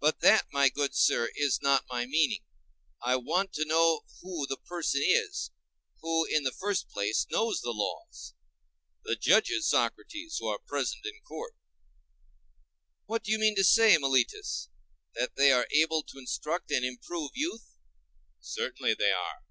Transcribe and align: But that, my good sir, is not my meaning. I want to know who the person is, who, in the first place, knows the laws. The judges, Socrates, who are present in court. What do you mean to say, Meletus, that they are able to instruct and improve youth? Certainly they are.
But 0.00 0.20
that, 0.20 0.48
my 0.52 0.68
good 0.68 0.94
sir, 0.94 1.30
is 1.34 1.60
not 1.62 1.86
my 1.88 2.04
meaning. 2.04 2.44
I 3.00 3.16
want 3.16 3.54
to 3.54 3.64
know 3.64 4.02
who 4.20 4.46
the 4.46 4.58
person 4.58 5.00
is, 5.02 5.50
who, 6.02 6.26
in 6.26 6.42
the 6.42 6.52
first 6.52 6.90
place, 6.90 7.26
knows 7.30 7.62
the 7.62 7.70
laws. 7.72 8.34
The 9.04 9.16
judges, 9.16 9.66
Socrates, 9.70 10.36
who 10.38 10.48
are 10.48 10.58
present 10.58 11.06
in 11.06 11.22
court. 11.26 11.54
What 13.06 13.22
do 13.24 13.32
you 13.32 13.38
mean 13.38 13.56
to 13.56 13.64
say, 13.64 13.96
Meletus, 13.96 14.68
that 15.14 15.36
they 15.36 15.52
are 15.52 15.66
able 15.70 16.02
to 16.02 16.18
instruct 16.18 16.70
and 16.70 16.84
improve 16.84 17.30
youth? 17.34 17.78
Certainly 18.42 18.92
they 18.98 19.10
are. 19.12 19.42